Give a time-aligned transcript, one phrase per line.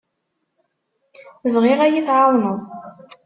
[1.53, 2.59] Bɣiɣ ad iyi-tɛawneḍ.